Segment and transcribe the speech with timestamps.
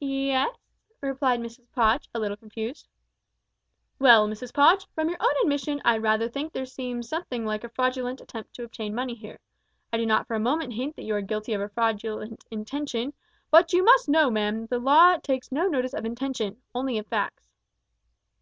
[0.00, 0.54] "Ye es!"
[1.00, 2.88] replied Mrs Podge, a little confused.
[3.98, 7.64] "Well, Mrs Podge, from your own admission I rather think that there seems something like
[7.64, 9.40] a fraudulent attempt to obtain money here.
[9.90, 13.14] I do not for a moment hint that you are guilty of a fraudulent intention,
[13.50, 17.06] but you must know, ma'am, that the law takes no notice of intentions only of
[17.06, 17.48] facts."